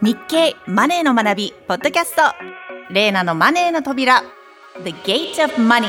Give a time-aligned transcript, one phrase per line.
[0.00, 2.22] 日経マネーの学びポッドキャスト。
[2.88, 4.22] レーナのマネーの扉。
[4.84, 5.88] The Gate of Money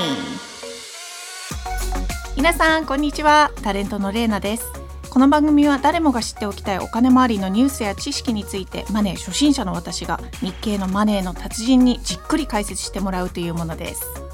[2.36, 3.52] 皆さんこんにちは。
[3.62, 4.66] タレントのレーナです。
[5.12, 14.29] この番組は誰もが知っておきたいお金周りのニュースや知識についてマネー初心者の私が日経のマネーの達人にじっくり解説してもらうというものです。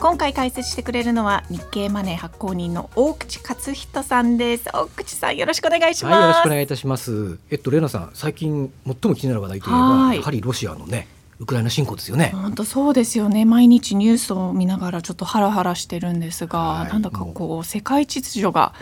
[0.00, 4.68] 今回解説してくれるのは日経マネー発行人の大口克人さんです。
[4.72, 7.40] 大口さんよろしくお願いします、はい、よろしくお願いいたします。
[7.50, 11.08] えっとレナさん最近最も気になる話題といえばやはりロシアのね
[11.40, 12.30] ウクライナ侵攻ですよね。
[12.32, 13.44] 本当そうですよね。
[13.44, 17.64] 毎日ニュースを見ながらちょっとハラハラしてるんですが、はい、なんだかこう。
[17.64, 18.74] 世界秩序が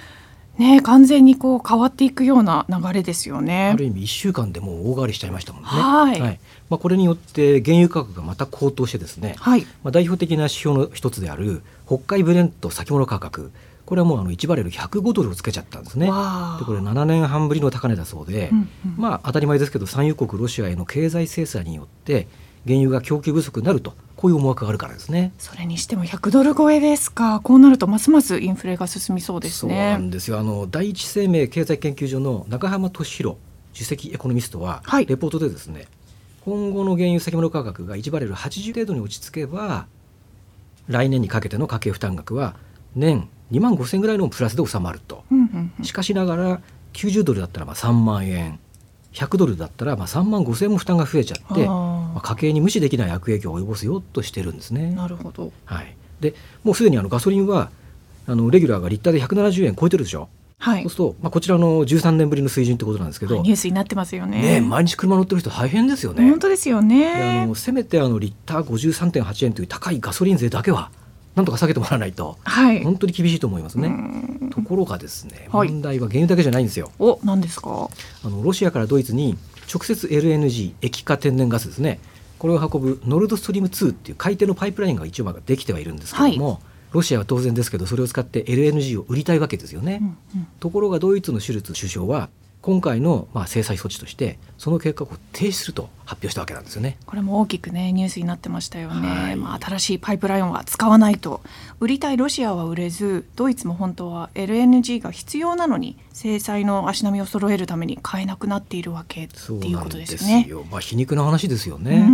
[0.59, 3.71] ね完全にこう変わっていくような流れですよね。
[3.75, 5.69] ある意味一週間でもう大変わりしちゃいましたもんね。
[5.69, 6.21] はい。
[6.21, 9.35] はい、まあこれによって原油価格がまた高騰してですね。
[9.39, 9.63] はい。
[9.83, 13.53] まあ代表的な指標の一つである北海ブレント先物価格。
[13.87, 16.07] これはもうあの1バレル105ドルをつけちゃったんですね。
[16.07, 16.13] で
[16.65, 22.27] これ7年半ぶりの高値だそうで、うんうん、まあ当たり前ですけど産油国ロシアへの経済制裁によって
[22.67, 25.33] 原油が供給不足になるとこういう思惑があるからですね。
[25.39, 27.41] それにしても100ドル超えですか。
[27.41, 29.75] こうなるとますますインフレが進みそうですね。
[29.75, 30.39] そうなんですよ。
[30.39, 33.37] あの第一生命経済研究所の中浜俊弘
[33.77, 35.87] 首席エコノミストは、はい、レポートでですね
[36.47, 39.87] 今後の原油先物価格が1バレル80程度に落ち着けば
[40.89, 42.57] 来年にかけての家計負担額は
[42.95, 46.61] 年2万5千ぐらいのプラスで収まると、うんうんうん、しかしながら
[46.95, 48.59] 90ドルだったらまあ3万円
[49.17, 54.91] 100ドルだったらまあ3万5千も負担が増えちゃって、まあ、家計に無視できない悪影響を及ぼすよとしてるんですね。
[54.91, 57.71] なるほど、はい、でもうすでにあのガソリンは
[58.27, 60.29] あのレギュラーがリッターで170円超えてるでしょ。
[60.59, 64.41] はい、そうすると、まあ、こちらの13年ぶりの水準ってことなんですけど、ニュースになってますよね。
[64.41, 66.29] ね毎日車乗ってる人大変ですよね。
[66.29, 67.43] 本当ですよね。
[67.43, 70.91] あのせめてあのリッター53.8円という高いガソリン税だけは
[71.37, 73.95] なんとか下げてもらわないと、はい、本当に厳しいと思いますね。
[74.51, 76.91] ところがですね、問題は原油だけじゃないんですよ。
[76.99, 77.91] お、何ですか？
[78.25, 79.37] あのロシアからドイツに
[79.73, 82.01] 直接 LNG 液化天然ガスですね。
[82.39, 86.59] これを運ぶノルドストリーム2っていう海底のパイプラインが一応できてはいるんですけども、はい、
[86.93, 92.29] ロシアは当然ですけどそれを使って LNG を売りたいわけですよね、うんうん、ところがドイツのシュルツ首相は
[92.67, 96.99] 今回のまあ制裁措置としてその計画を停止すると発表したわけなんですよね。
[97.07, 99.09] これも大きくねニュースになってましたよね。
[99.09, 101.43] はい、まあ新しいパイプラインは使わないと
[101.79, 110.49] 売りたいロシアは売れずドイツも本当は LNG が必要なのに制裁の足並みを揃えるために買えなくなっているわけっていうことですね。
[110.49, 112.11] すまあ皮肉な話ですよね。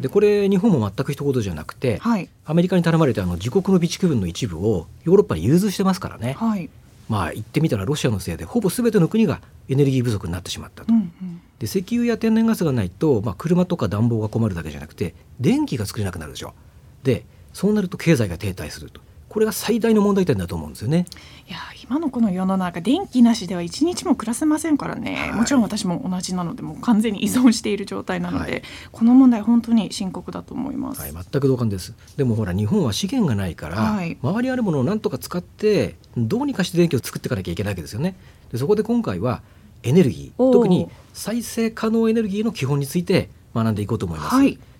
[0.00, 6.34] でこれ日本も全く一言じゃなくて、はい、アメリカに頼まれてあの自国の備蓄分の一部をヨーロッパに融通してますからね。
[6.34, 6.70] はい
[7.08, 10.92] まあ言ってみたらロシアのせいでほぼ全ての国がエネルギー不足になってしまったと。
[10.92, 16.54] うんうん、で石油や天然ガスがないと、まあ、車とか暖房が困るだけじゃなくて電気が作れなくなるでしょ。
[17.02, 19.00] でそうなると経済が停滞すると。
[19.36, 21.04] これが最大の問題点だと思うんですよね。
[21.46, 31.92] いや今のこの世の中電気なしでは一日も暮らせませんからね、はい、もちろん私も同じなのでもう完全に依存している状態なので、はい、この問題本当に深刻だと思います、はい、全く同感です。
[32.16, 38.16] でもほら日本は資源がないから、はい、周りあるものを何とか使ってどうにかして電気を作っていかなきゃいけないわけですよね。
[38.50, 39.42] でそこで今回は
[39.82, 44.36] エネルギー特に再生可能エネルギーの基本について学んでいこうと思います、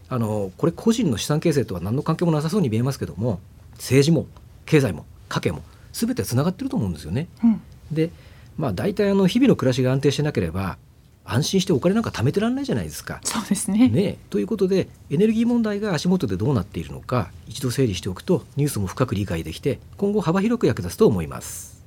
[0.09, 3.38] あのこれ個人の資産形成とは何の関係もなさそうに見えますけども
[3.75, 4.27] 政治も
[4.66, 5.62] 経済も家計も
[5.93, 7.28] 全てつながってると思うんですよね。
[7.43, 7.60] うん、
[7.91, 8.10] で
[8.59, 10.77] まあ大体あの日々の暮らしが安定してなければ
[11.25, 13.21] 安心してお金なんか貯めてらんないじゃないですか。
[13.25, 21.84] そうですねねということでエネルギー問題が足元でどうなっているのか一度整理しておくとニュースも深く理解できて今後幅広く役立つと思います。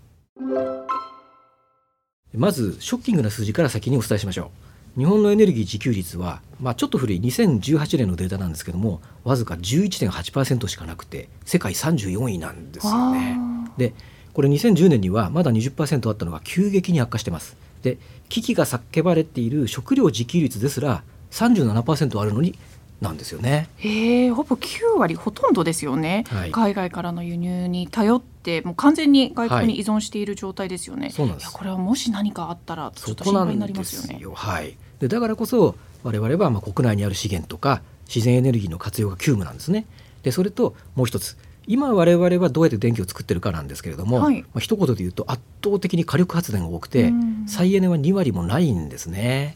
[2.34, 4.69] まずショッキングな数字から先にお伝えしましょう。
[5.00, 13.40] 日本のエネルギー自給率は、まあ、ちょっと古い2018年のデータなんですけどもわずか11.8%しかなくて世界34位なんですよね。
[13.78, 13.94] で
[14.34, 17.56] これ2010年にはまだ20%あったのが急激に悪化してます。
[17.82, 22.60] で危機が叫ばれている食料自給率ですら37%あるのに
[23.00, 23.70] なんですよね。
[23.78, 31.04] へえ、ほぼ9割ほとんどですよね、はい、海外からの輸入に頼ってもう完全に外国に依存している状態ですよね。
[31.04, 34.22] はい、そうなんですこれはもし何かあったらちょっと心配になりますよね。
[34.22, 34.75] よはい。
[35.00, 39.86] でだからこそ我々はまあ国内にある資源とか自然エネルギーの活用が急務なんですね。
[40.24, 41.38] でそれともう一つ。
[41.68, 47.13] 今我々はどうやって電気を作ってるかなんですけれども、はい、まあ一言で言うと圧倒的に火力発電が多くて
[47.46, 49.56] 再エネは2割もないんですね。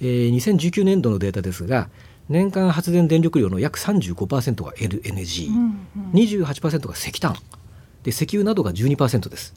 [0.00, 1.88] えー、2019年度のデータですが
[2.28, 7.34] 年間発電電力量の約35%が LNG、うんうん、28%が石炭。
[8.02, 9.54] で石油などが12%です。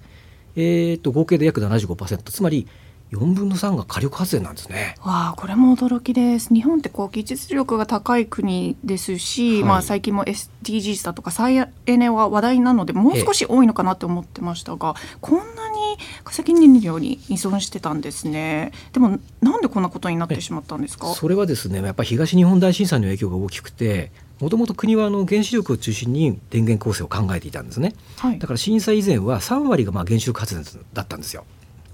[0.55, 2.67] えーと、合計で約75%つまり
[3.11, 4.95] 4分の3が火力発電なんですね。
[5.01, 6.53] わあこれも驚きです。
[6.53, 11.55] 日本ってこう技術力が高い国ですし、はい、まあ最近も SDGs だとか再
[11.85, 18.73] エネは話題なのでもう少し多いのかなって思ってましたが、こんなに化石燃料に依存してたんですね。
[18.91, 21.07] でもなんでこんなことになってしまったんですか？
[21.13, 24.11] それはですねやっぱり東日本大震災の影響が大きくて。
[24.39, 30.63] もともと国はあの原子力を中心に電源構成を考えていたんですね、はい、だから震災以前は3割がまあ原子力発電
[30.93, 31.43] だったんですよ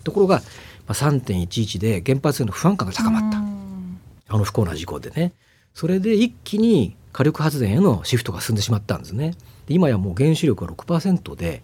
[0.04, 0.44] ところがま
[0.88, 3.38] あ、3.11で原発への不安感が高まった。
[3.38, 5.34] あの不幸な事故でね。
[5.74, 9.36] それで一気に火力発電へのシフトが進んでしまったんですね。
[9.68, 11.62] で今やもう原子力は6%で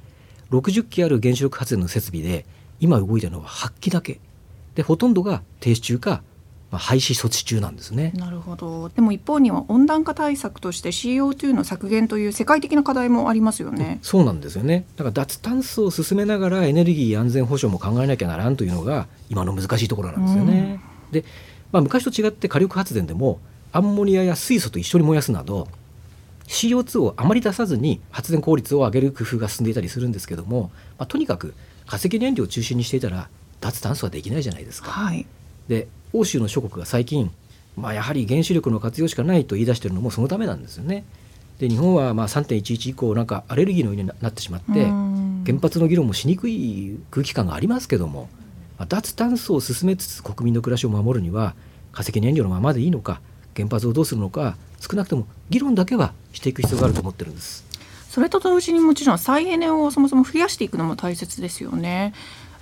[0.52, 2.46] 60基ある原子力発電の設備で
[2.80, 4.20] 今動いてるのは8基だけ。
[4.76, 6.22] でほとんどが停止中かまあ、
[6.72, 8.14] 廃止措置中なんですね。
[8.16, 8.90] なるほど。
[8.90, 14.86] でも一方には温暖化対策として CO2 の削減という世界的な課題もありますよね、そうなんですよね。
[14.96, 21.26] だから脱炭素を進めながらエネルギー安全保障も考えなきゃならんというのが今の難しいところなんですよね、うん、で、
[21.72, 23.40] まあ、昔と違って火力発電でも
[23.72, 25.68] アンモニアや水素と一緒に燃やすなど
[26.48, 31.54] CO2 をあまり出さずに発電効率を上げる工夫が進んでいたりするんですけども、まあ、とにかく
[31.86, 33.30] 化石燃料を中心にしていたら
[33.62, 34.90] 脱炭素はできないじゃないですか。
[34.90, 35.28] はい、
[35.68, 37.32] で欧州の諸国が最近、
[37.78, 41.06] まあ、やはり原子力の活用しかないと言い出しているのもそのためなんですよね。
[41.60, 44.86] で日本はまあ3.11以降なんかアレルギーのようになってしまって
[45.46, 48.30] 原発の議論もしにくい空気感がありますけども、
[48.78, 51.56] まあ、脱炭素を進めつつ国民の暮らしを守るには
[51.92, 53.20] 化石燃料のままでいいのか
[53.56, 57.66] 原発をどうするのか少なくとも議論だけはしていく必要があると思ってるんです。
[58.10, 62.14] それと同時にもちろん再エネをそもそも増やしていくのも大切ですよね。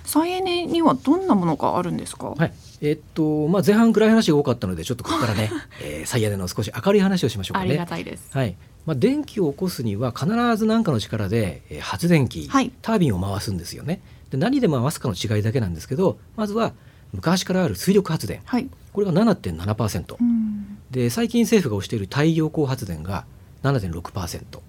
[0.08, 2.30] 再エネにはどんなものがあるんですか？
[2.30, 5.50] はい、えっとまあ前半暗い話が多かったのでちょっとここからね、
[5.82, 7.70] えー、再エネの少し明るい話をしましょうかね。
[7.70, 8.30] ありがたいです。
[8.32, 8.56] はい。
[8.86, 10.26] まあ電気を起こすには必
[10.56, 14.00] ず何かの力で、えー、発電機、はい、タービンを回すんですよね。
[14.30, 16.72] で何で回すかの違いだけなんですけど、まずは
[17.12, 23.24] 昔からある水力発電、はい、これが7.7%、うん、で最近政府が推している太陽光発電が
[23.62, 24.60] 7.6%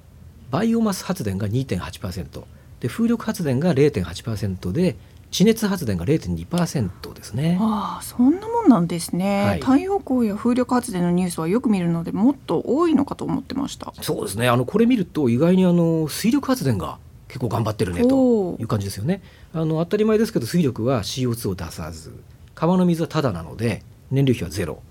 [0.51, 2.43] バイオマス発電が2.8%
[2.79, 4.95] で風力発電が0.8%で
[5.31, 7.57] 地熱発電が0.2%ですね。
[7.61, 13.93] ああ、そんなもんなんですね、はい、太陽光や風力発電のニュースはよく見るので、もっと多いのかと思ってました。
[14.01, 14.49] そうですね。
[14.49, 16.97] あのこれ見ると意外にあの水力発電が
[17.27, 19.21] 結構頑張ってるねという感じですよね。
[19.53, 22.13] あの当たり前ですけど水力は CO2 を出さず、
[22.55, 24.81] 川の水はただなので燃料費はゼロ。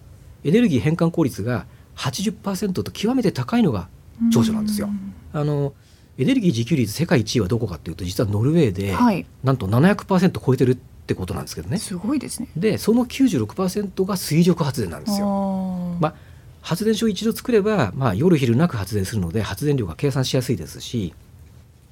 [0.45, 3.89] エネルギー変換効率が80%と極めて高いのが
[4.33, 4.89] 長所なんですよ。
[5.33, 5.75] あの
[6.19, 11.79] エネルギー自給率世界一位はどこかというと実はノルウェーで、はい、なんと700%超えてるってことなんですけどね。
[11.79, 12.49] すごいですね。
[12.57, 15.97] でその96%が水力発電なんですよ。
[16.01, 16.15] まあ
[16.61, 21.15] 発電所を一度作れば、まあ、夜昼なく発電するので発電量が計算しやすいですし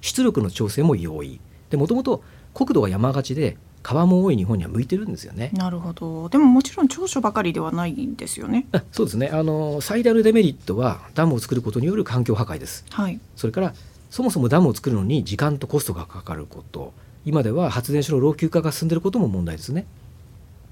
[0.00, 1.40] 出力の調整も容易
[1.70, 5.50] でもともと国土が山がちで川も多い日本には向いてるんですよね。
[5.54, 6.28] なるほど。
[6.28, 8.66] でももちろん長所ばかりではないんですよね。
[8.90, 9.30] そうですね。
[9.32, 12.84] あの最大のデメリットはダムを作ることによる環境破壊です。
[12.90, 13.20] はい。
[13.36, 13.74] それから
[14.10, 16.92] そもそもダムを作るのに時間とコストがかかること
[17.24, 19.86] 今では発電所の老朽化が進んでいることも問題ですね。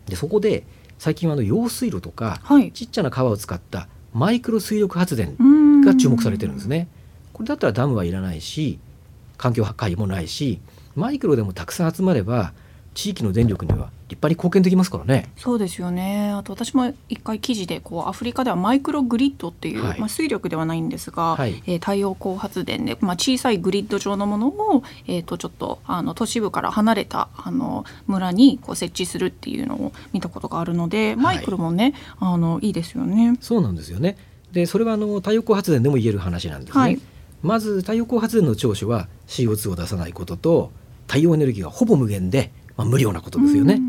[0.07, 0.65] でそこで
[0.99, 5.37] 最近はあの用水路とか、はい、ちっちゃな川を使ったマイクロ水力発電
[5.83, 6.89] が注目されてるんですね。
[7.33, 8.79] これだったらダムはいらないし
[9.37, 10.61] 環境破壊もないし
[10.95, 12.53] マイクロでもたくさん集まれば
[12.95, 15.31] 地域の電力には立派に貢献できますからね。
[15.37, 16.31] そうですよね。
[16.31, 33.37] あと私も一回記事でこうアフリカではマイクログリッドっていう、はい、まあ水力ではないんですが、はい、えー、太陽光発電でまあ小さいグリッド状のものをえっ、ー、とちょっとあの都市部から離れたあの村にこう設置するっていうのを見たことがあるので、マイクロもね、はい、あのいいですよね。
[33.41, 34.17] そうなんですよね。
[34.53, 36.81] でそれはあの太陽光発電でも言える話なんですね。
[36.81, 37.01] はい、
[37.43, 40.71] まず太陽光発電の長所は CO2 を出さないことと
[41.09, 43.81] 太陽エネルギーがほぼ無限でまあ、無料なことですよね。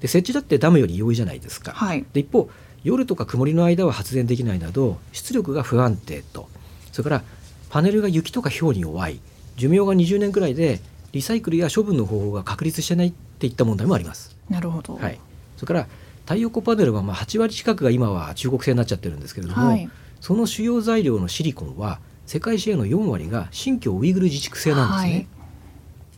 [0.00, 1.72] で設置だってダムより容易じゃないですか。
[1.72, 2.50] はい、で一方
[2.82, 6.48] 夜とか曇りの間は発電できないなど出力が不安定と
[6.92, 7.22] それから
[7.70, 9.20] パネルが雪とか氷に弱い
[9.56, 10.80] 寿命が20年くらいで
[11.12, 14.36] リサイクルや処分の方法が確立してないっていった問題もあります。
[14.50, 15.18] なるほど、はい、
[15.56, 15.86] それから
[16.24, 19.88] 太陽光パネルはまあ8割近くが今は中国製になっちゃってるんですけれども、はい、
[20.20, 25.12] その主要材料のシリコンは世界シェアの4割が新疆ウイグル自治区製なんですね。
[25.12, 25.26] はい、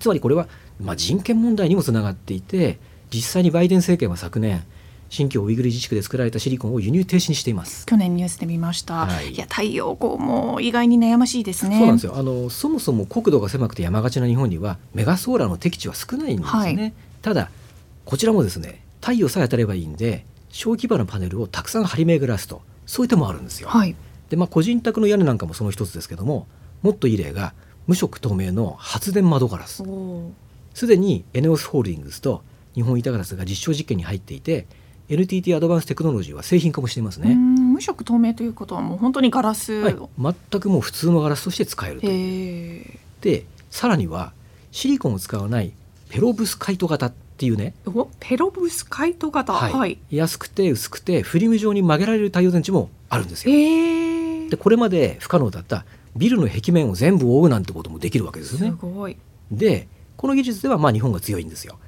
[0.00, 0.48] つまりこれは
[0.80, 2.78] まあ、人権問題にもつながっていて
[3.10, 4.64] 実際にバイデン政権は昨年
[5.08, 7.86] 新疆ウイグル自治区で作られたシリコンを輸入停止にしています。
[7.86, 11.78] 去年ニュースで見ました、はい、いや太陽光も意外に悩ましいですね。
[11.78, 12.16] そうなんですよ。
[12.16, 16.92] あのそもそも国土が狭くて山がちな日本にはメガソーラーの適地は少ないんですね、はい、
[17.22, 17.50] ただ
[18.04, 23.94] こちらもですね太陽さえ当たればいいんで小規模なパネルをたくさん張り巡らすとそういう手もあるんですよ、はい、
[24.30, 26.48] でまあ個人宅の屋根なんかもその一つですけども
[26.82, 27.54] もっといい例が
[27.86, 29.84] 無色透明の発電窓ガラス
[30.76, 32.42] すでにエネオスホールディングスと
[32.74, 34.66] 日本板ガラスが実証実験に入っていて
[35.08, 37.34] NTT アドバンステクノロジーは製品化もしていますね。
[37.34, 42.06] 無色透明ということはもう本当にガラス、はい、全くもう普通のガラスとして使えると
[43.26, 44.34] でさらには
[44.70, 45.72] シリコンを使わない
[46.10, 47.72] ペロブスカイト型っていうね。
[48.20, 54.50] ペロブスカイト型、はい、はい、安くて薄くてフィルム状に曲げられる太陽電池もあるんですよ。
[54.50, 58.68] でこれまで不可能だったビルの壁面を全部覆うなんてこともできるわけですね。
[58.68, 59.16] すごい。
[59.50, 61.78] でこの技術ではまあ日本が強いんですよ。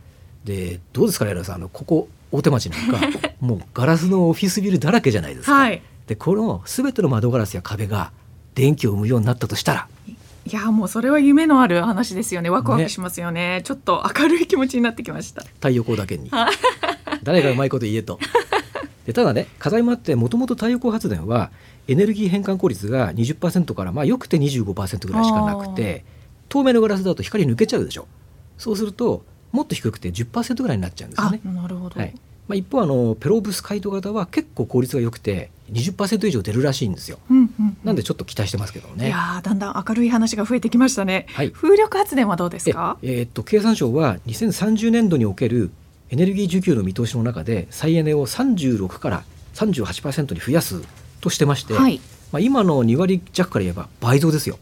[0.44, 3.00] でどうですかねさんあのここ大手町なんか
[3.40, 5.54] もうガラスのオフィスビルだらけじゃないですか。
[5.54, 8.12] はい、でこの全ての窓ガラスや壁が
[8.54, 9.88] 電気を生むようになったとしたら。
[10.46, 12.48] いやもうそれは夢のある話ですよね。
[12.48, 15.42] ワクワクしますよね、ね、ちょっと明るい気持ちになってきました。
[15.42, 16.30] 太陽光だけに。
[17.22, 18.18] 誰がうまいこと言えと。
[19.04, 21.50] でただね課題もあってもともと太陽光発電は
[21.86, 26.04] エネルギー変換効率が20%からまあよくて25%ぐらいしかなくて
[26.50, 28.06] 透明のガラスだと光抜けちゃうでしょ
[28.58, 31.40] そうするともっと低くて10%ぐらいになっちゃうんですよね。
[31.44, 32.14] なるほど、はい。
[32.48, 39.08] まあ、一方あのペロブスカイト型は結構効率が良くて20%以上出るらしいんですよ、うんうんうん、なんでちょっと期待してますけどね。
[39.08, 42.96] いやだんだん明るい話が増えてきましたね、はい、風力発電はどうですか？
[43.02, 45.70] えー、っと経産省は2030年度における
[46.10, 49.24] エネルギー需給の見通しの中で再エネを36から
[49.54, 50.82] 38%に増やす
[51.20, 52.00] としてまして、はい、
[52.32, 54.58] まあ、今の2割弱から言えば倍増ですよ。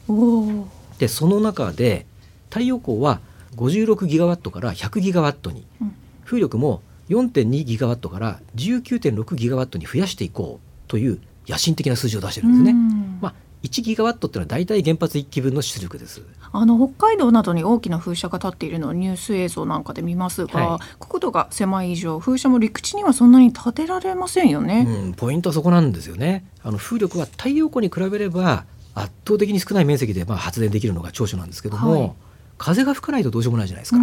[0.98, 2.04] でその中で
[2.50, 3.20] 太陽光は
[3.56, 5.94] 56ギガワットから100ギガワットに、うん、
[6.24, 12.74] 風力も4.2ギガワットから19.6ギガワットに増やしていこうという野心的な数字を出してるんですね。
[13.20, 16.22] まあ1ギガワットっていうのは大体原発1基分の出力です。
[16.52, 26.44] あの北海道などに大きな風車が立っているのをニュース映像なんかで見ますが、はい、国土が狭い以上風車も陸地にはそんなに建てられませんよね、うん、ポイントはそこなんですよね。
[26.62, 32.12] あの風力は太陽光に比べれば圧倒的に少ない面積でまあ発電できるのが長所なんですけども、はい、
[32.58, 33.98] 風が吹かないとどうしようもないじゃないですか。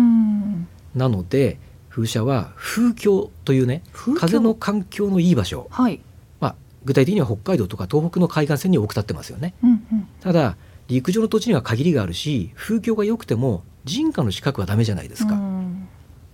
[0.95, 1.57] なので
[1.89, 3.83] 風車は風況というね
[4.15, 5.99] 風の環境のいい場所、はい、
[6.39, 6.55] まあ、
[6.85, 9.53] 具体的には北海道とか東北の海岸線に多く立ってますよね。
[9.63, 10.57] うんうん、ただ
[10.87, 15.35] 陸上の土地には限りがあるし風況が良くても人家の近くはダメじゃないですか。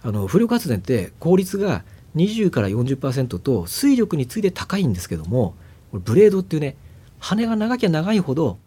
[0.01, 1.83] あの風力発電って効率が
[2.15, 5.55] 20から40%と水力について高いんですけども
[5.91, 6.75] ブレードっていうね
[7.19, 8.57] 羽が長きゃ長いほど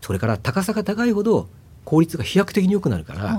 [0.00, 1.48] それから高さが高いほど
[1.84, 3.38] 効率が飛躍的に良くなるから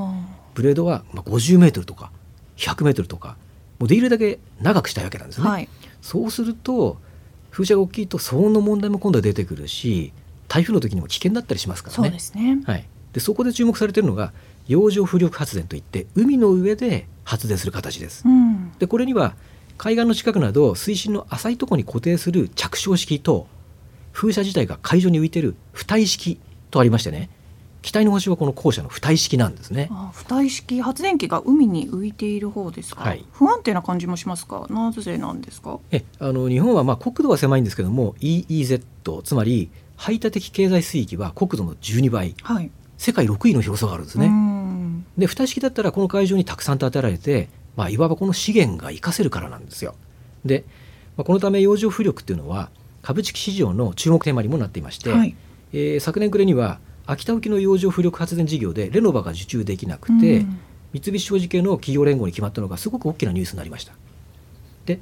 [0.53, 2.11] ブレードはまあ50メートルとか
[2.57, 3.37] 100メートルとか
[3.79, 5.49] もうできるだけ長くしたいわけなんですね。
[5.49, 5.67] はい、
[6.01, 6.97] そうすると
[7.51, 10.13] 風車が大きいと騒音の問題も今度は出てくるし
[10.47, 12.19] 台風の時にも危険だったりしますからね。
[12.19, 14.31] そねはい、でそこで注目されているのが
[14.67, 18.23] 洋上風力発電といって海の上で発電する形です。
[18.25, 19.35] うん、でこれには
[19.77, 23.47] 海岸の近くなど水深の浅いところに固定する着床式と
[24.13, 26.39] 風車自体が海上に浮いている浮体式
[26.71, 27.29] とありましてね
[27.85, 29.89] 機体の星はこの後者の浮体式なんですね。
[29.91, 33.01] 浮体式発電機が海に浮いている方ですか？
[33.01, 34.65] はい、不安定な感じもしますか？
[34.71, 35.79] なぜなんですか？
[35.91, 44.31] え、あの日本はまあ国土は狭いんですけども、EEZ つまり排他的経済水域は国土の12倍、はい、世界6位の広さがあるんですね。
[45.19, 49.93] で、浮体式だったらこの海上にたくさん建てられて、まあいわばこの資源が活かせるからなんですよ。
[50.43, 50.63] で、
[51.17, 52.71] まあ、このため洋上風力っていうのは
[53.03, 55.35] 株式市場の注目テーマにもなっていまして、はい、
[55.71, 60.59] えー、昨年暮れには秋田沖の洋上風力発電事業でレノバが受注できなくて、うん、
[60.93, 63.93] 三菱商事系の企業連合に決まったのがすごく大きなニュースになりました。
[64.85, 65.00] で、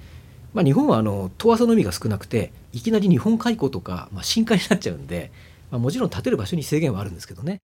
[0.53, 5.31] まあ、日本はあの遠浅の海が少なくていきなり日本海溝とか、まあ、深海になっちゃうんで、
[5.72, 7.60] まあ、もちろん建てる場所に制限はあるんですけどね。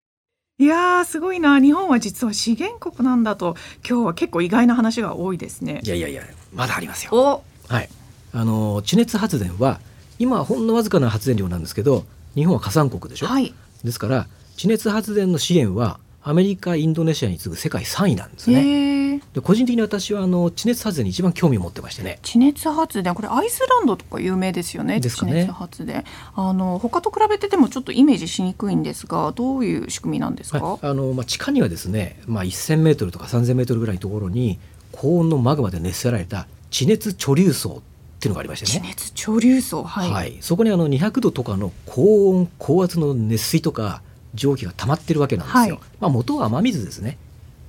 [0.58, 3.56] いやすごいな日本は実は資源国なんだと
[3.88, 5.80] 今日は結構意外な話が多いですね。
[5.82, 7.42] いやいやいやまだありますよ。
[7.68, 7.88] はい、
[8.34, 9.80] あの地熱発電は
[10.18, 12.04] 今はほんのわずかな発電量なんですけど
[12.34, 19.20] 日本は火山国でしょ、はい、ですから地熱発電の資源はアメリカインドネシアに次ぐ世界3位なんですね。
[19.32, 22.18] で個人的に私はあの地熱発電に一番興味を持ってましてね。
[22.22, 24.94] 地熱発電これアイスランドとか有名ですよね。
[24.94, 25.00] ね。
[25.00, 30.58] 地熱発電あの他と比べててもちょっとイメージしにくいんですがどういう仕組みなんですか？
[30.60, 34.58] はい、あのまあ地下にはですねまあ1000メートルとか3000メートルぐらいのところに
[34.92, 37.82] 高温のマグマで熱せられた地熱貯留層
[38.20, 38.86] っていうのがありましてね。
[38.86, 40.10] 地熱貯留層はい。
[40.10, 44.02] はい、そこにあの200度とかの高温高圧の熱水とか
[44.34, 45.76] 蒸気が溜まってるわけなんですよ。
[45.76, 47.16] はい、まあ、元は雨水ですね。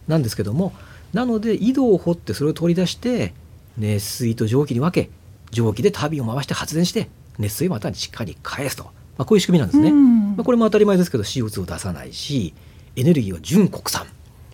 [0.10, 0.74] なんですけども
[1.14, 3.34] なので井戸を掘ってそれを取り出して
[3.78, 5.10] 熱水と蒸気に分け
[5.52, 9.92] 蒸気でタービンを回して発電して熱水をまたしっかり返すと、まあ、こういう仕組みなんですね。
[9.92, 12.54] まあ、これも当たり前ですけど CO2 を出さないし
[12.98, 14.06] エネルギーは純国産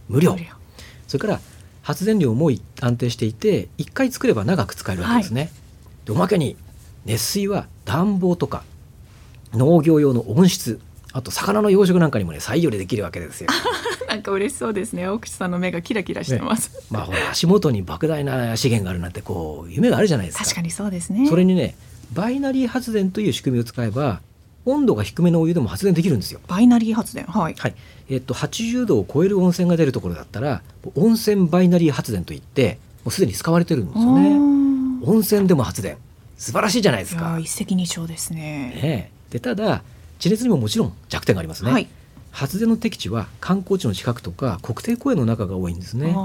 [0.10, 0.38] 無料
[1.08, 1.40] それから
[1.82, 2.52] 発電量も
[2.82, 5.42] 安定していて1回作れば長く使えるわけですね。
[5.42, 5.52] はい、
[6.08, 6.56] でおまけに
[7.06, 8.64] 熱水は暖房とか
[9.54, 10.80] 農業用の温室
[11.12, 13.50] あと魚の養殖なんかにもね再利用できるわけですよ。
[14.08, 15.06] なんか嬉しそうですね。
[15.06, 20.44] 青口さんの目がキラキラしてます、ね、まあほら足元に莫大な資源があるなんてこう夢があるじゃないですか。
[20.46, 21.28] 確かにそうですね。
[21.28, 21.76] それにね
[22.14, 24.22] バイナリー発電という仕組みを使えば
[24.66, 26.40] 温度が低めのお湯でも発電できるんですよ。
[26.48, 27.26] バイナリー発電？
[27.26, 27.76] はい、はい、
[28.10, 30.62] えっと80度を超える温泉が出るところだったら
[30.96, 34.58] 温泉バイナリー発電といってもうすでに使われてるんですよね
[35.04, 35.98] 温泉でも発電
[36.38, 37.40] 素晴らしいじゃないですか。
[37.40, 38.40] 一石二鳥ですね。
[38.82, 39.84] ねでただ
[40.20, 41.88] 地熱にももちろん弱点がありますね、はい、
[42.32, 46.16] 発電の適地は観光地の近くとか国定公園の中が多いんですね。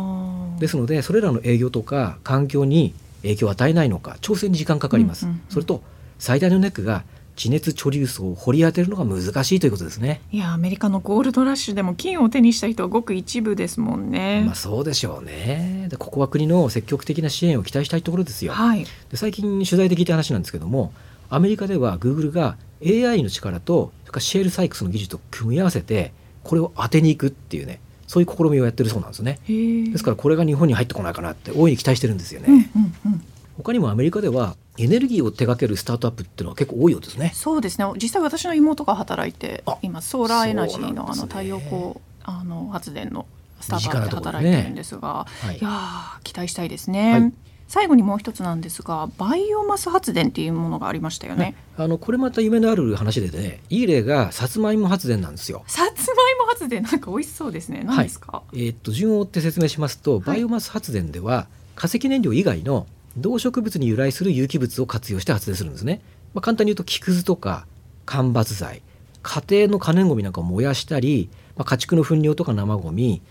[0.58, 5.82] ですのでそれらの営業とか環境に影響を与えないのか調整に時間かかります、うんうんうん、それと
[6.18, 10.20] 最大のネックが地熱貯留層を掘り当てるのが難しいということですね。
[10.30, 14.42] いやアメリカのゴールドラッシュでも金を手にした人はごく一部ですもんね。
[14.44, 15.86] まあそうでしょうね。
[15.88, 20.92] でここは国の積極的な支援を期待したいところですよ、はい、で最近取材で聞いた話なんですけども
[21.28, 26.12] アメリカではグーグルが AI の力とそれからシェールサイクスの技術と組み合わせて
[26.44, 29.38] これを当てにいくっていうねそういう試みをやってるそうなんですね。
[29.46, 33.24] ですからこれが日本に入ってこないかなって大いに期待してるんですよね、うんうんうん
[33.56, 37.32] 他にもアメリカではエネルギーを手掛けるスタートアップっていうのは結構多いようですね。
[37.34, 37.86] そうですね。
[37.94, 41.94] 実際私の妹が働いて今ソーラーエナジーの、あの太陽光
[42.24, 43.26] あの発電の
[43.60, 47.12] スタートアップで働いてるんですが、ねはい、いや期待したいですね。
[47.12, 47.32] はい。
[47.68, 55.64] 最後にもう一つなんですがバイオマス発電っていうものがありましたよね、あのこれまた夢のある話でねいい例がさつまいも発電なんですよ。
[55.66, 56.82] さつまいも発電？
[56.82, 57.82] なんか美味しそうですね。
[57.82, 66.00] 何ですか、はい、えー、っと順を追って説明しますとバイオマス発電では、化石燃料以外の動植物に由来する有機物を活用して発電するんですね。
[66.34, 67.66] まあ、簡単に言うと木くずとか
[68.06, 68.82] 間伐材
[69.22, 73.22] 家庭の可燃ごみなんかを燃やしたり、まあ、家畜の糞尿とか生ごみ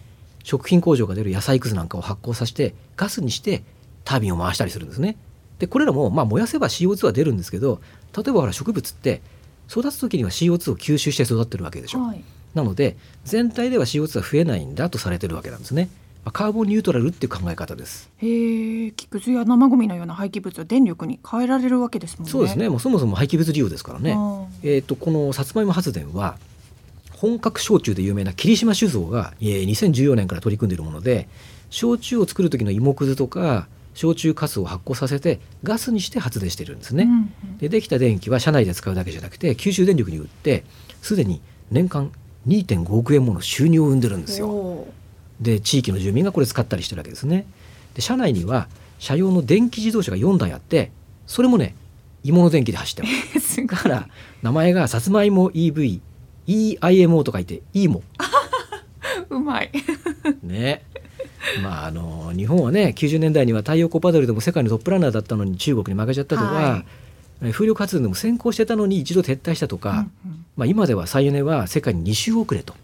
[0.44, 3.64] 食品工場が出る野菜くずなんかを発酵させてガスにして
[4.06, 5.18] タービンを回したりするんですね。
[5.60, 7.82] でこれらもまあ燃やせば CO2 は出るんですけど
[8.16, 9.22] 例えばほら植物って
[9.70, 12.00] 育つ時には CO2 を吸収して育ってるわけでしょ。
[12.00, 12.24] はい、
[12.56, 15.90] なので全体では CO2 は増えないんだとされてるわけなんですね。
[16.30, 18.12] カーボンニュートラルっていう考え方です。
[18.18, 22.32] へえ、木くずや生ゴミのような廃棄物は電力に変えられるわけですもんね。
[22.32, 22.70] そうですね。
[22.70, 24.16] もうそもそも廃棄物利用ですからね。
[24.62, 26.38] えっ、ー、とこのさつまいも発電は
[27.14, 31.28] 本格焼酎で有名な霧島酒造が、えー、2014年から取り組んでいるもので、
[31.72, 37.06] 焼酎を作る時の芋くずとか焼酎かすを発酵させてガスにして発電しているんですね。
[37.06, 37.16] うんう
[37.54, 40.64] ん、でできた電気は社内で使うだけじゃなくて九州電力に売って
[41.02, 41.42] すでに
[41.72, 42.12] 年間
[42.48, 44.48] 2.5億円もの収入を生んでるんですよ。
[45.42, 47.46] で地域の住民がこれ使ったりしてるわけですね。
[47.96, 48.68] で車内には
[49.00, 50.92] 車用の電気自動車が4台あって
[51.26, 51.76] それもね
[52.24, 53.10] 芋の電気で走ってま
[53.42, 53.66] す。
[53.66, 54.08] だから
[54.42, 56.00] 名前がさつまいも EV
[56.48, 58.02] EIMO と書いて EMO。
[59.30, 59.72] うまい。
[60.44, 60.84] ね。
[61.64, 66.86] まああの日本はね90年代には太陽光パドルでも世界のトップランナーだったのに中国に負けちゃったとか、は
[67.48, 70.02] い、風力発電でも先行してたのに一度撤退したとか、うんう
[70.34, 72.76] ん、まあ、今では再エネは世界に2周遅れと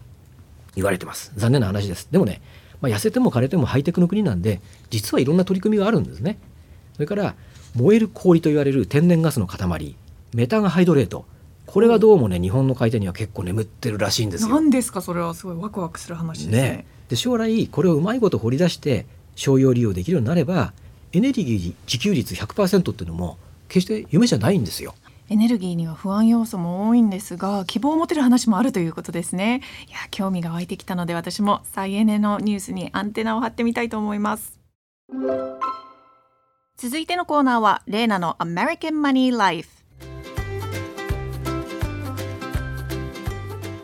[0.78, 1.32] 言われてます。
[1.36, 2.08] 残念な話です。
[2.10, 2.40] でもね、
[2.80, 4.60] まあ、痩せても枯れてもハイテクの国なんで
[4.90, 6.38] 実はいろんな取り組みがあるんですね。
[6.94, 7.34] それから
[7.74, 9.96] 燃える氷と言われる天然ガスの塊
[10.34, 11.26] メタンハイドレート。
[11.66, 14.48] これはどうもね日本の海底には結構眠ってるらしいんですよ。
[14.50, 15.02] 何ですか？
[15.02, 16.60] それはすごいワクワクする話ですね。
[16.62, 16.86] ね。
[17.08, 20.72] で将来これをうまいこと掘り出して商用利用できるようになれば
[21.12, 23.38] エネルギー自給率100%っていうのも
[23.68, 24.94] 決して夢じゃないんですよ
[25.30, 29.60] エネルギーには不安要素も多いんですが希望を持てる話もあるということですね。
[29.88, 34.58] いや興味が湧いてきたので私も再エネのニュースにアンテナを張ってみたいと思います。
[36.78, 39.78] 続いてのコーナーはレーナの American Money Life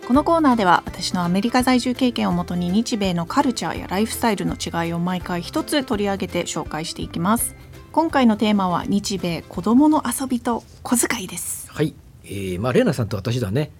[0.06, 7.56] このコーナーでは私のアメリカ在住経験をもとに日米のカルチャーやライフスタイルの違いを毎回一つ取り上げて紹介していきます。
[7.94, 11.70] 今回のテーマは日米子供の遊びと小遣いです。
[11.70, 13.70] はい、えー、まあレーナさんと私ではね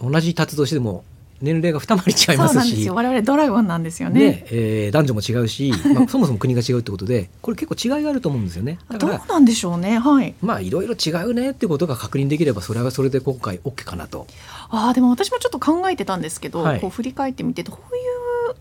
[0.00, 1.04] 同じ活動しても
[1.40, 2.90] 年齢が二回り違いますし。
[2.90, 4.20] 我々ドラゴンなんですよね。
[4.20, 8.80] ね、えー、男女も違うし、 まあ、そもそも国が違うってことでこれ結構違いがあると思うんですよね。
[8.98, 10.00] どうなんでしょうね。
[10.00, 10.34] はい。
[10.42, 14.26] まあいろいろ違うねってことが確認できればそれはそれで今回 OK かなと。
[14.70, 17.80] あでも私もちょっと考えてたんですけど、はい、こう振り返ってみてどういう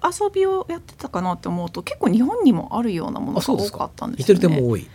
[0.04, 4.48] 遊びをやってたかなって思うと結構日本にもあるようなものが多かったんですよね。
[4.48, 4.88] も多い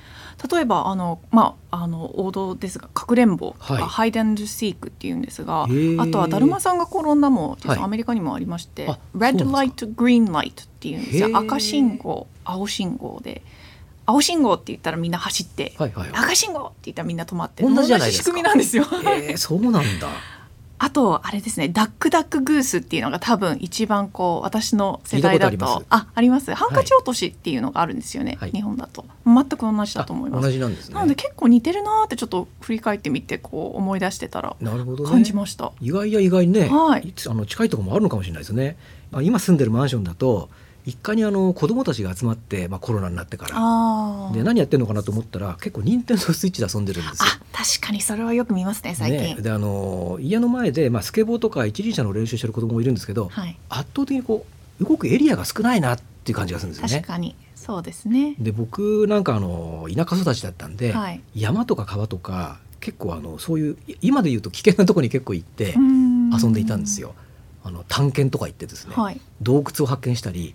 [0.50, 5.66] 例えばあの、まあ、あの王道ですがかくれんぼ、はい、ハイデンドシークっていうんですがあ
[6.07, 11.30] とはだるまさんが転んだも実はアメリカにもありまして、はい、レッドライトグリーンライトっていうんですよ。
[11.33, 13.42] 赤信号青信号で。
[14.07, 18.85] 青信号って言ったらみんな走って、はいはいはい、赤信号って言ったらみんな止まって同じ仕組みなんですよ。
[18.92, 20.09] えー、そうなんだ。
[20.85, 26.53] あとあれですねダックダックグースっていうのが多分一番こう私の世代だとああります。
[26.53, 29.07] ハンカチ落としっていうのがあるんですよね、はい、日本だと。
[29.25, 30.42] 全く同じだと思います。
[30.42, 38.77] 同じなんです、ね、なので結構似てるなってちょっと振り返ってみてこう思い出してたらなるほど、感じました、意外や意外ね、はい、あの近いところもあるのかもしれないですね。
[39.23, 40.51] 今住んでるマンションだと
[40.87, 44.33] 一階にあの子供たちが集まって、まあ、コロナになってから。
[44.33, 47.31] で何やってるのかなと思ったら結構任天堂スイッチで遊んでるんですよ。
[47.53, 49.37] 確かにそれはよく見ますね最近。
[49.37, 54.44] ね、であの家の前で、まあ、スケボーとか一輪車の練習してる子供もいるんですけど、はい、圧倒的にこ
[54.81, 56.94] う動くエリアが少ないなっていう感じがするんですよね。
[56.97, 58.35] 確かにそうですね。
[58.38, 65.75] で僕なんかあの田舎育ちだったんで、はい、山とか川とか結構あのそういう今で言うと危険なところに結構行って
[66.38, 67.14] 遊んでいたんですよ。
[67.62, 70.55] あの探検とか行ってですね、はい、洞窟を発見したり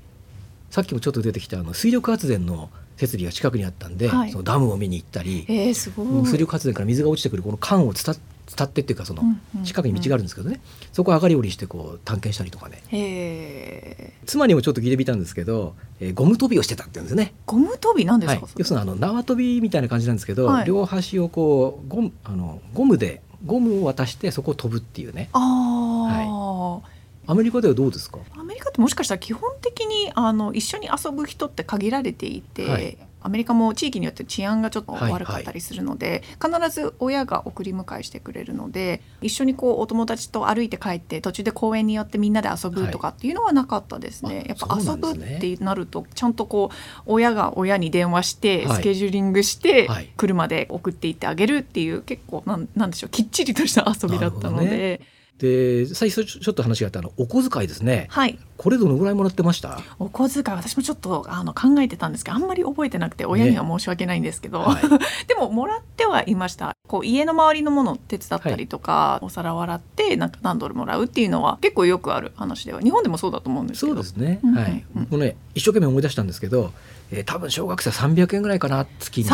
[0.70, 6.08] さっきもちょっと出てきたあの水力発電の設備が近くにあったんで、はい、そのダムを見に行ったり、えー、すごい。
[6.26, 8.16] 水力発電から水が落ちてくるこの管を伝
[8.56, 9.22] 伝ってっていうかその
[9.64, 10.60] 近くに道があるんですけどね、
[10.92, 14.14] そこを上がり下りしてこう探検したりとかね。
[14.26, 17.34] 妻にもちょっと聞いてみたんですけど、えー、ゴム跳びをしてたって言うんですね。
[17.46, 25.30] ゴム跳びなんですか、はい、要するにあの縄跳びみたいな感じなんですけど、はい、両端をこうゴムあのゴムでゴムを渡してそこを飛ぶっていうね。
[25.34, 26.99] あ、はい、
[27.30, 28.18] アメリカではどうですか？
[28.36, 36.12] アメリカってもしかしたら基本的にあの一緒に遊ぶ人って限られていて、はい、アメリカも地域によって治安がちょっと悪かったりするので、は
[36.50, 44.36] いはい、必ず親が送り迎えしてくれるので一緒にこうお友達と歩いて帰って途中で公園によってみんなで遊ぶとかっていうのはなかったですね。
[44.38, 49.88] はい、やっぱ遊ぶってなるとちゃんとこう親が親に電話してスケジューリングして
[50.18, 55.02] 車で送っていってあげるっていう結構なんなんでしょうきっちりとした遊びだったので。
[55.40, 59.80] で最初ちょっと話があったあのお小遣いですね、はい、これどのぐらいもらってました？
[59.98, 64.84] お小遣い私もちょっとあの考えてたんですけどあんまり覚えてなくて親には申し訳ないんですけど、ねはい、
[65.28, 66.76] でももらってはいました。
[66.88, 73.94] こう家の周りのものを手伝ったりとか、はい、お皿を洗ってなんか何ドルもらうっていうのは結構よくある話では日本でもそうだと思うんですけど。
[73.94, 76.74] そうですね、うん、はい、うん、このね一生懸命思い出したんですけど、
[77.12, 79.26] えー、多分小学生300円ぐらいかな月に。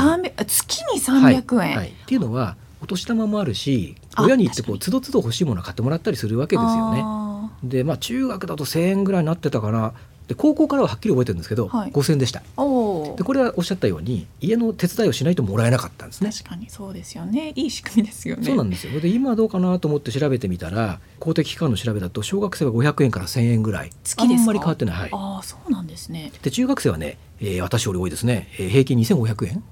[0.45, 7.03] 月に300円、はい、っていうのはお年玉もあるし親に言ってこうつどつど欲しいもの買ってもらったりするわけですよね。
[7.63, 9.93] でまあ中学だと1,000円ぐらいになってたかな
[10.27, 12.39] で高校からははっきり覚えてるんですけど、はい、5,000円でした。
[12.41, 12.45] で
[13.23, 16.31] これはおっしゃったように家の手伝いをしないともらえなかったんですね。
[16.31, 17.53] 確かにそうですよね。
[17.55, 18.43] いい仕組みですよね。
[18.43, 18.99] そうなんですよ。
[18.99, 23.89] で今どうかなと思って調べてみたら公的機関の調べだと小学生は500円から1,000円ぐらい。
[24.03, 26.31] 月ですあんまり変わってない、はい、ああそうなんですね。
[26.43, 29.63] で中学生はね、えー、私より多いですね、えー、平均2500円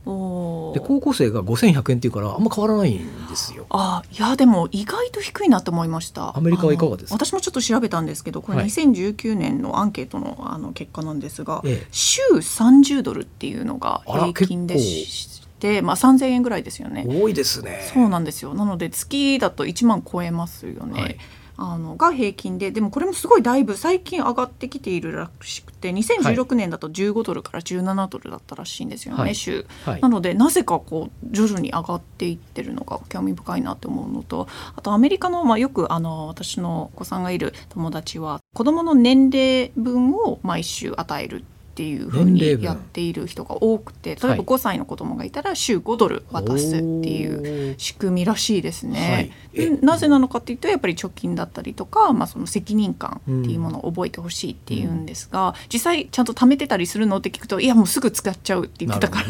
[0.74, 3.66] で高校生が5100円っていうからあんま変わらないんですよ。
[3.70, 6.38] あいやでも意外と低いなと思いました。
[6.38, 7.26] アメリカはいかがですか？
[7.26, 17.06] 私もちょっと調べたんですけどこれ2019年のアンケートのあの結果なんですが、ええ、週30ドルっていうのが平均でして、まあ、3000円ぐらいですよね。
[17.08, 17.90] 多いですね。
[17.94, 18.54] そうなんですよ。
[18.54, 21.18] なので月だと1万超えますよね、はい
[21.56, 49.32] あのが平均ででもこれもすごいだいぶ最近上がってきているらしくて2016年だと15ドルから17ドルだったらしいんですよね、はい、週、はい、なのでなぜかこう徐々に上がっていってるのが興味深いなって思うのとあとアメリカの、まあ、よくあの私のお子さんがいる友達は子どもの年齢分を毎週与えるっていうふうにやっている人が多くて例えば5歳の子供がいたら週5ドル渡すっていう仕組みらしいですね。
[49.58, 59.24] はい、なぜなのかっていうとやっぱり貯金だったりとか、まあ、その責任感っていうものを覚えてほしいっていうんですが、うん、実際ちゃんと貯めてたりするのって聞くといやもうすぐ使っちゃうって言ってたか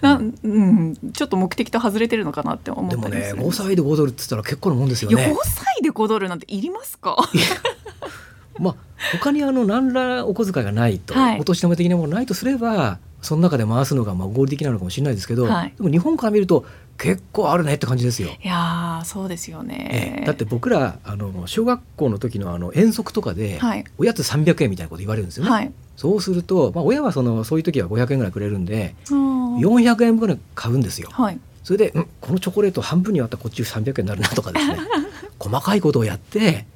[0.00, 5.36] ら、ね、 うん、ちょっと目的と外れてるのかなって思ったりするでもね5歳で5ドルって言ったら結構なもんですよね。
[5.36, 7.18] 5歳で5ドルなんていりますか？
[8.58, 16.64] まあ他にあの何らお小遣いがないと、はい、お年玉的なものないとすればその中で回すのがまあ合理的なのかもしれないですけど、はい、でも日本から見ると
[16.96, 18.28] 結構あるねって感じですよ。
[18.28, 25.50] いやそうですよね、えだって僕らあの小学校の時のあの遠足とかで、はい、おやつ300円みたいなこと言われるんですよね。
[25.50, 31.08] はい、そうすると、まあ、親はそのそういう時は500円ぐらいくれるんで400円ぐらい買うんですよ。
[31.10, 34.78] はい、それで、うん、このチョコレート半分に割ったらこっち300円になるなとかですね。
[35.38, 36.66] 細かいことをやって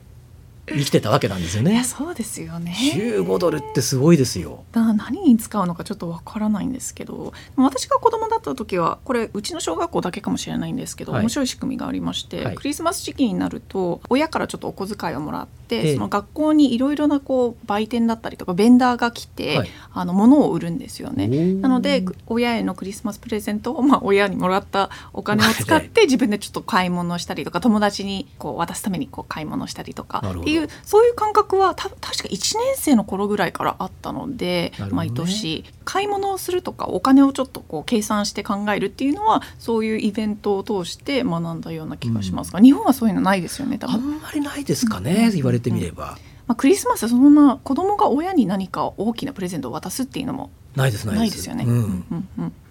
[0.67, 1.85] 生きてたわけなんですよね。
[1.85, 2.75] そうですよね。
[2.95, 4.65] 十五ドルってすごいですよ。
[4.73, 21.29] だ何に使うのかちょっとわからないんですけど、私が子供だった時はこれうちの小学校だけかもしれないんですけど、はい、面白い仕組みがありまして、はい、クリスマス時期になると親からちょっとお小遣いをもらって、ええ、その学校にいろいろなこう売店だったりとかベンダーが来て、はい、あの物を売るんですよね。
[21.55, 35.65] なので親へのクリスマスプレゼントをまあ親にもらったお金を使って自分でちょっと買い物したりとか友達にこう渡すためにこう買い物したりとかっていういうそういう感覚はた確か1年生の頃ぐらいからあったので、ね、毎年。
[35.85, 46.19] 買い物をするとかお金をちょっとこう計算して考えるっていうのはそういうイベントを通して学んだような気がしますが、うん、日本はそういうのないですよねあんまりないですかね、うん、言われてみれば。
[46.47, 51.49] まあ、クリスマスそんな子供が親に何か大きなプレゼントを渡すっていうのもないですないです。
[51.49, 51.65] よね。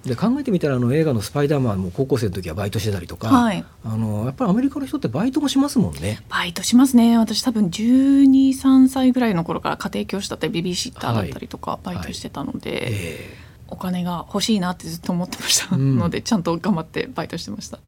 [0.05, 6.21] で考えてみたらあの映画の「スパイダーマン」も高校生の時はバイトしてたりとか、はい、あのやっぱりアメリカの人ってバイトもしますもんね。
[6.29, 7.17] バイトしますね。
[7.17, 13.37] 私多分1213歳ぐらいの頃から家庭教師だったりベビーシッターだったりとかバイトしてたので、はいえ。
[13.69, 15.77] ー、お金が欲しいなってずっと思ってました。
[15.77, 17.79] ので、ちゃんと頑張ってバイトしてました。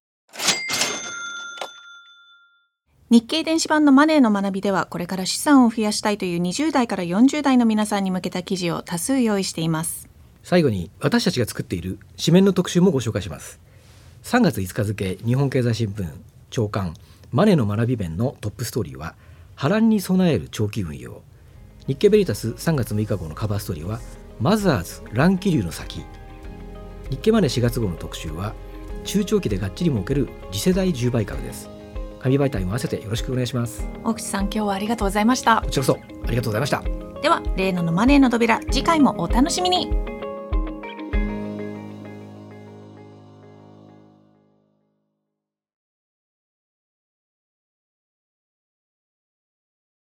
[3.11, 10.09] 日経電子版のマネーの学びではこれから資産を増やしたいという20代から40代の皆さんに向けた記事を多数用意しています。
[10.41, 13.59] 最後に私たちが作っている紙面の特集もご紹介します。
[14.23, 16.07] 3月5日付日本経済新聞
[16.49, 16.95] 長官
[17.31, 19.13] マネーの学び弁のトップストーリーは
[19.53, 21.21] 波乱に備える長期運用。
[21.85, 23.99] 日経ベリタス3月6日号のカバーストーリーは
[24.39, 26.03] マザーズ乱気流の先。
[27.11, 28.55] 日経マネー4月号の特集は
[29.03, 31.74] 中長期でがっちり儲ける次世代10倍株です。
[32.25, 33.88] 紙媒体も合わせてよろしくお願いします。
[34.03, 35.61] 大口さん今日はありがとうございました。
[35.63, 36.81] こちらこそありがとうございました。
[37.21, 39.91] では例ののマネーの扉次回もお楽しみに